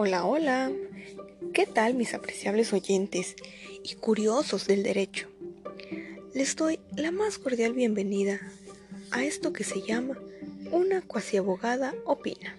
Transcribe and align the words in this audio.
Hola, 0.00 0.24
hola. 0.26 0.70
¿Qué 1.52 1.66
tal 1.66 1.94
mis 1.94 2.14
apreciables 2.14 2.72
oyentes 2.72 3.34
y 3.82 3.96
curiosos 3.96 4.68
del 4.68 4.84
derecho? 4.84 5.26
Les 6.34 6.54
doy 6.54 6.78
la 6.94 7.10
más 7.10 7.38
cordial 7.38 7.72
bienvenida 7.72 8.38
a 9.10 9.24
esto 9.24 9.52
que 9.52 9.64
se 9.64 9.82
llama 9.82 10.16
Una 10.70 11.02
cuasi 11.02 11.36
abogada 11.36 11.96
opina. 12.04 12.56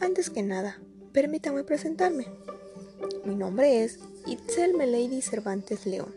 Antes 0.00 0.30
que 0.30 0.42
nada, 0.42 0.80
permítanme 1.12 1.64
presentarme. 1.64 2.24
Mi 3.26 3.34
nombre 3.34 3.84
es 3.84 3.98
Itzel 4.24 4.72
Melady 4.72 5.20
Cervantes 5.20 5.84
León. 5.84 6.14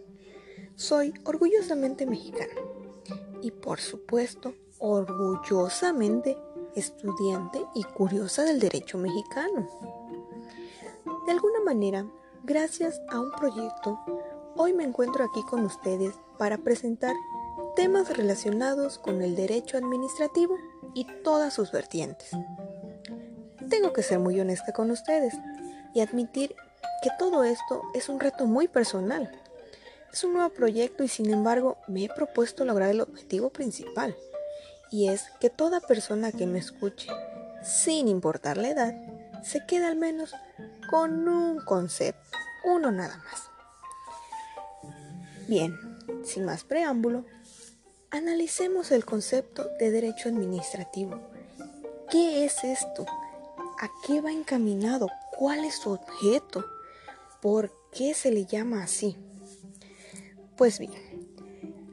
Soy 0.77 1.13
orgullosamente 1.26 2.05
mexicana 2.05 2.54
y 3.41 3.52
por 3.52 3.82
supuesto 3.82 4.55
orgullosamente 4.86 6.38
estudiante 6.76 7.66
y 7.73 7.84
curiosa 7.84 8.44
del 8.44 8.59
derecho 8.59 9.00
mexicano. 9.00 9.68
De 11.26 11.32
alguna 11.32 11.59
manera, 11.62 12.05
gracias 12.44 13.02
a 13.09 13.20
un 13.20 13.32
proyecto, 13.32 14.00
hoy 14.56 14.73
me 14.73 14.84
encuentro 14.84 15.26
aquí 15.26 15.42
con 15.50 15.66
ustedes 15.66 16.14
para 16.38 16.59
presentar 16.59 17.16
temas 17.76 18.16
relacionados 18.16 19.00
con 19.00 19.23
el 19.23 19.36
derecho 19.36 19.78
administrativo 19.78 20.56
y 20.94 21.06
todas 21.23 21.54
sus 21.54 21.72
vertientes. 21.72 22.30
Tengo 23.70 23.92
que 23.92 24.04
ser 24.04 24.20
muy 24.20 24.40
honesta 24.40 24.72
con 24.72 24.92
ustedes 24.92 25.34
y 25.95 26.02
admitir 26.02 26.56
que 27.02 27.09
todo 27.17 27.44
esto 27.44 27.81
es 27.95 28.08
un 28.08 28.20
reto 28.20 28.45
muy 28.45 28.67
personal. 28.67 29.31
Es 30.14 30.23
un 30.23 30.34
nuevo 30.34 30.50
proyecto 30.50 31.04
y 31.04 31.08
sin 31.08 31.34
embargo 31.34 31.78
me 31.88 32.04
he 32.04 32.09
propuesto 32.09 32.66
lograr 32.66 32.92
el 32.92 33.02
objetivo 33.02 33.50
principal, 33.50 34.16
y 34.91 35.09
es 35.09 35.30
que 35.39 35.49
toda 35.49 35.80
persona 35.80 36.31
que 36.31 36.48
me 36.48 36.59
escuche, 36.59 37.09
sin 37.63 38.07
importar 38.07 38.57
la 38.57 38.70
edad, 38.70 38.94
se 39.44 39.66
quede 39.66 39.86
al 39.86 39.95
menos 39.95 40.33
con 40.89 41.27
un 41.27 41.59
concepto, 41.59 42.38
uno 42.64 42.92
nada 42.92 43.17
más. 43.17 43.50
Bien, 45.47 45.75
sin 46.23 46.45
más 46.45 46.64
preámbulo, 46.64 47.25
analicemos 48.09 48.92
el 48.92 49.05
concepto 49.05 49.67
de 49.80 49.92
derecho 49.92 50.30
administrativo. 50.30 51.20
¿Qué 52.09 52.45
es 52.45 52.64
esto? 52.64 53.05
¿A 53.80 53.89
qué 54.05 54.22
va 54.22 54.31
encaminado? 54.31 55.08
¿Cuál 55.38 55.66
es 55.66 55.75
su 55.75 55.92
objeto? 55.92 56.66
¿Por 57.42 57.72
qué 57.92 58.14
se 58.14 58.31
le 58.31 58.45
llama 58.45 58.83
así? 58.83 59.17
Pues 60.55 60.80
bien, 60.80 60.94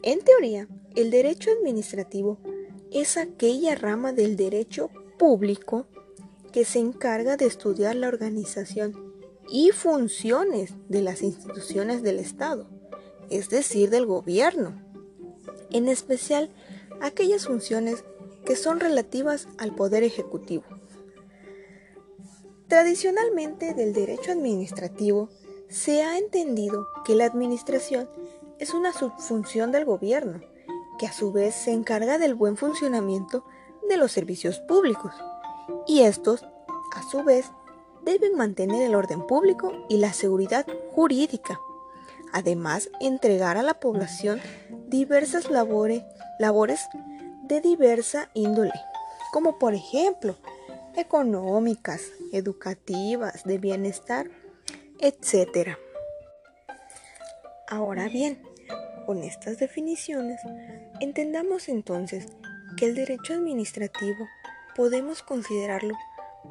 en 0.02 0.20
teoría, 0.20 0.68
el 0.94 1.10
derecho 1.10 1.50
administrativo 1.50 2.38
es 2.92 3.16
aquella 3.16 3.74
rama 3.74 4.12
del 4.12 4.36
derecho 4.36 4.90
público 5.18 5.86
que 6.52 6.64
se 6.64 6.78
encarga 6.78 7.36
de 7.36 7.46
estudiar 7.46 7.96
la 7.96 8.08
organización 8.08 9.14
y 9.48 9.70
funciones 9.70 10.74
de 10.88 11.00
las 11.00 11.22
instituciones 11.22 12.02
del 12.02 12.18
Estado, 12.18 12.68
es 13.30 13.48
decir, 13.48 13.90
del 13.90 14.06
gobierno, 14.06 14.80
en 15.70 15.88
especial 15.88 16.50
aquellas 17.00 17.46
funciones 17.46 18.04
que 18.44 18.56
son 18.56 18.80
relativas 18.80 19.48
al 19.56 19.74
poder 19.74 20.02
ejecutivo. 20.02 20.64
Tradicionalmente 22.68 23.74
del 23.74 23.92
derecho 23.92 24.32
administrativo 24.32 25.30
se 25.68 26.02
ha 26.02 26.18
entendido 26.18 26.86
que 27.04 27.14
la 27.14 27.24
administración 27.24 28.08
es 28.58 28.74
una 28.74 28.92
subfunción 28.92 29.72
del 29.72 29.84
gobierno 29.84 30.51
que 31.02 31.08
a 31.08 31.12
su 31.12 31.32
vez 31.32 31.56
se 31.56 31.72
encarga 31.72 32.16
del 32.16 32.36
buen 32.36 32.56
funcionamiento 32.56 33.44
de 33.88 33.96
los 33.96 34.12
servicios 34.12 34.60
públicos. 34.60 35.12
Y 35.84 36.02
estos, 36.02 36.44
a 36.94 37.02
su 37.10 37.24
vez, 37.24 37.46
deben 38.04 38.36
mantener 38.36 38.82
el 38.82 38.94
orden 38.94 39.26
público 39.26 39.72
y 39.88 39.96
la 39.96 40.12
seguridad 40.12 40.64
jurídica. 40.92 41.58
Además, 42.32 42.88
entregar 43.00 43.56
a 43.56 43.64
la 43.64 43.80
población 43.80 44.40
diversas 44.86 45.50
labores, 45.50 46.04
labores 46.38 46.86
de 47.48 47.60
diversa 47.60 48.30
índole, 48.32 48.70
como 49.32 49.58
por 49.58 49.74
ejemplo 49.74 50.36
económicas, 50.94 52.12
educativas, 52.32 53.42
de 53.42 53.58
bienestar, 53.58 54.30
etc. 55.00 55.76
Ahora 57.66 58.06
bien, 58.06 58.40
con 59.06 59.22
estas 59.22 59.58
definiciones, 59.58 60.40
entendamos 61.00 61.68
entonces 61.68 62.26
que 62.76 62.86
el 62.86 62.94
derecho 62.94 63.34
administrativo 63.34 64.26
podemos 64.74 65.22
considerarlo 65.22 65.96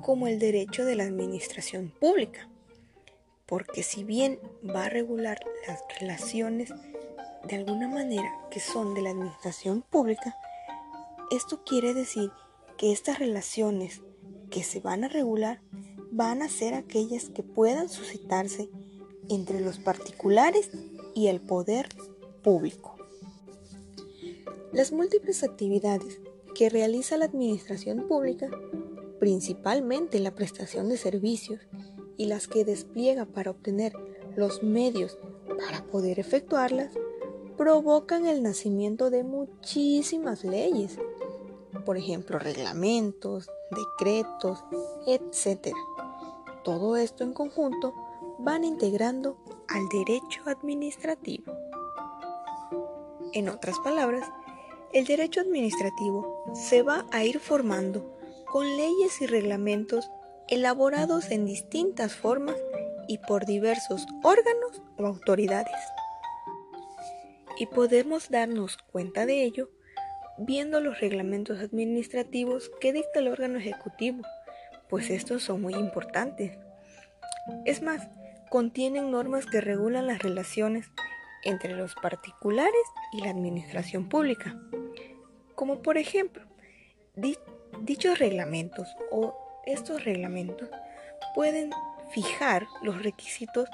como 0.01 0.27
el 0.27 0.39
derecho 0.39 0.85
de 0.85 0.95
la 0.95 1.03
administración 1.03 1.93
pública, 1.99 2.49
porque 3.45 3.83
si 3.83 4.03
bien 4.03 4.39
va 4.63 4.85
a 4.85 4.89
regular 4.89 5.39
las 5.67 5.81
relaciones 5.99 6.73
de 7.47 7.55
alguna 7.55 7.87
manera 7.87 8.31
que 8.49 8.59
son 8.59 8.93
de 8.93 9.01
la 9.01 9.09
administración 9.09 9.81
pública, 9.81 10.35
esto 11.31 11.63
quiere 11.63 11.93
decir 11.93 12.31
que 12.77 12.91
estas 12.91 13.19
relaciones 13.19 14.01
que 14.49 14.63
se 14.63 14.79
van 14.79 15.03
a 15.03 15.07
regular 15.07 15.61
van 16.11 16.41
a 16.41 16.49
ser 16.49 16.73
aquellas 16.73 17.29
que 17.29 17.43
puedan 17.43 17.89
suscitarse 17.89 18.69
entre 19.29 19.61
los 19.61 19.79
particulares 19.79 20.69
y 21.15 21.27
el 21.27 21.41
poder 21.41 21.89
público. 22.41 22.95
Las 24.71 24.91
múltiples 24.91 25.43
actividades 25.43 26.19
que 26.55 26.69
realiza 26.69 27.17
la 27.17 27.25
administración 27.25 28.07
pública, 28.07 28.49
principalmente 29.19 30.19
la 30.19 30.33
prestación 30.33 30.89
de 30.89 30.97
servicios 30.97 31.61
y 32.17 32.25
las 32.25 32.47
que 32.47 32.65
despliega 32.65 33.25
para 33.25 33.51
obtener 33.51 33.93
los 34.35 34.63
medios 34.63 35.17
para 35.57 35.85
poder 35.85 36.19
efectuarlas, 36.19 36.93
provocan 37.57 38.25
el 38.25 38.41
nacimiento 38.41 39.09
de 39.09 39.23
muchísimas 39.23 40.43
leyes, 40.43 40.97
por 41.85 41.97
ejemplo, 41.97 42.39
reglamentos, 42.39 43.49
decretos, 43.69 44.63
etc. 45.05 45.75
Todo 46.63 46.95
esto 46.95 47.23
en 47.23 47.33
conjunto 47.33 47.93
van 48.39 48.63
integrando 48.63 49.37
al 49.67 49.87
derecho 49.89 50.41
administrativo. 50.45 51.53
En 53.33 53.47
otras 53.47 53.79
palabras, 53.79 54.29
el 54.93 55.05
derecho 55.05 55.39
administrativo 55.39 56.43
se 56.53 56.81
va 56.81 57.05
a 57.11 57.23
ir 57.23 57.39
formando 57.39 58.17
con 58.51 58.65
leyes 58.75 59.21
y 59.21 59.25
reglamentos 59.27 60.11
elaborados 60.49 61.31
en 61.31 61.45
distintas 61.45 62.13
formas 62.13 62.57
y 63.07 63.19
por 63.19 63.45
diversos 63.45 64.05
órganos 64.21 64.81
o 64.97 65.05
autoridades. 65.05 65.79
Y 67.57 67.67
podemos 67.67 68.29
darnos 68.29 68.77
cuenta 68.91 69.25
de 69.25 69.43
ello 69.43 69.69
viendo 70.37 70.81
los 70.81 70.99
reglamentos 70.99 71.59
administrativos 71.59 72.69
que 72.81 72.91
dicta 72.91 73.19
el 73.19 73.29
órgano 73.29 73.59
ejecutivo, 73.59 74.23
pues 74.89 75.09
estos 75.09 75.43
son 75.43 75.61
muy 75.61 75.75
importantes. 75.75 76.57
Es 77.65 77.81
más, 77.81 78.09
contienen 78.49 79.11
normas 79.11 79.45
que 79.45 79.61
regulan 79.61 80.07
las 80.07 80.19
relaciones 80.19 80.91
entre 81.43 81.75
los 81.75 81.95
particulares 81.95 82.83
y 83.13 83.21
la 83.21 83.29
administración 83.29 84.07
pública, 84.09 84.59
como 85.55 85.81
por 85.81 85.97
ejemplo, 85.97 86.43
dichos 87.81 88.19
reglamentos 88.19 88.87
o 89.11 89.35
estos 89.65 90.03
reglamentos 90.03 90.69
pueden 91.35 91.71
fijar 92.11 92.67
los 92.81 93.01
requisitos 93.03 93.69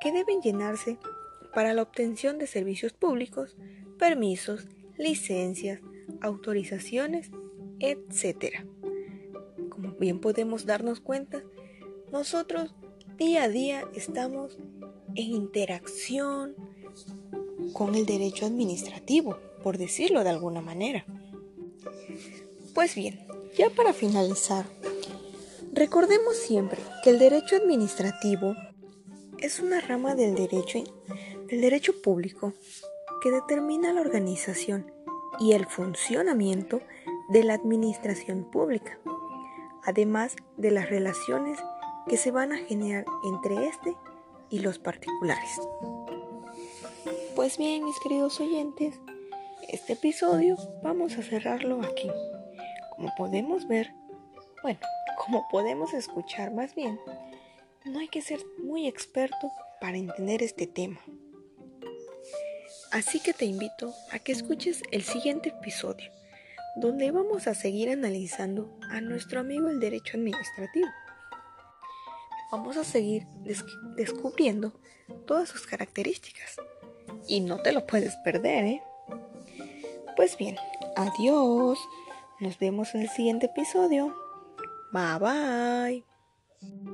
que 0.00 0.12
deben 0.12 0.40
llenarse 0.40 0.98
para 1.54 1.74
la 1.74 1.82
obtención 1.82 2.38
de 2.38 2.46
servicios 2.46 2.92
públicos, 2.92 3.56
permisos, 3.98 4.66
licencias, 4.96 5.80
autorizaciones, 6.20 7.30
etc. 7.78 8.64
Como 9.68 9.92
bien 9.92 10.20
podemos 10.20 10.66
darnos 10.66 11.00
cuenta, 11.00 11.42
nosotros 12.10 12.74
día 13.16 13.44
a 13.44 13.48
día 13.48 13.84
estamos 13.94 14.58
en 15.14 15.30
interacción, 15.32 16.54
con 17.72 17.94
el 17.94 18.06
derecho 18.06 18.46
administrativo, 18.46 19.38
por 19.62 19.78
decirlo 19.78 20.24
de 20.24 20.30
alguna 20.30 20.60
manera. 20.60 21.04
Pues 22.74 22.94
bien, 22.94 23.20
ya 23.56 23.70
para 23.70 23.92
finalizar, 23.92 24.66
recordemos 25.72 26.36
siempre 26.36 26.80
que 27.02 27.10
el 27.10 27.18
derecho 27.18 27.56
administrativo 27.56 28.54
es 29.38 29.60
una 29.60 29.80
rama 29.80 30.14
del 30.14 30.34
derecho, 30.34 30.82
del 31.48 31.60
derecho 31.60 32.00
público 32.00 32.52
que 33.22 33.30
determina 33.30 33.92
la 33.92 34.00
organización 34.00 34.90
y 35.38 35.52
el 35.52 35.66
funcionamiento 35.66 36.80
de 37.28 37.44
la 37.44 37.54
administración 37.54 38.50
pública, 38.50 38.98
además 39.84 40.36
de 40.56 40.70
las 40.70 40.90
relaciones 40.90 41.58
que 42.08 42.16
se 42.16 42.30
van 42.30 42.52
a 42.52 42.58
generar 42.58 43.04
entre 43.24 43.68
este 43.68 43.96
y 44.52 44.60
los 44.60 44.78
particulares. 44.78 45.60
Pues 47.34 47.58
bien, 47.58 47.84
mis 47.84 47.98
queridos 47.98 48.38
oyentes, 48.38 48.94
este 49.68 49.94
episodio 49.94 50.56
vamos 50.82 51.16
a 51.16 51.22
cerrarlo 51.22 51.82
aquí. 51.82 52.10
Como 52.94 53.12
podemos 53.16 53.66
ver, 53.66 53.92
bueno, 54.62 54.78
como 55.24 55.48
podemos 55.50 55.94
escuchar 55.94 56.52
más 56.52 56.74
bien, 56.74 57.00
no 57.86 57.98
hay 57.98 58.08
que 58.08 58.20
ser 58.20 58.40
muy 58.62 58.86
experto 58.86 59.50
para 59.80 59.96
entender 59.96 60.42
este 60.42 60.66
tema. 60.66 61.00
Así 62.92 63.20
que 63.20 63.32
te 63.32 63.46
invito 63.46 63.94
a 64.10 64.18
que 64.18 64.32
escuches 64.32 64.82
el 64.92 65.02
siguiente 65.02 65.48
episodio, 65.48 66.12
donde 66.76 67.10
vamos 67.10 67.46
a 67.46 67.54
seguir 67.54 67.88
analizando 67.88 68.78
a 68.90 69.00
nuestro 69.00 69.40
amigo 69.40 69.70
el 69.70 69.80
derecho 69.80 70.18
administrativo. 70.18 70.88
Vamos 72.52 72.76
a 72.76 72.84
seguir 72.84 73.26
descubriendo 73.96 74.74
todas 75.26 75.48
sus 75.48 75.66
características. 75.66 76.56
Y 77.26 77.40
no 77.40 77.62
te 77.62 77.72
lo 77.72 77.86
puedes 77.86 78.14
perder, 78.16 78.64
¿eh? 78.64 78.82
Pues 80.16 80.36
bien, 80.36 80.56
adiós. 80.94 81.78
Nos 82.40 82.58
vemos 82.58 82.94
en 82.94 83.00
el 83.02 83.08
siguiente 83.08 83.46
episodio. 83.46 84.14
Bye 84.92 86.04
bye. 86.60 86.91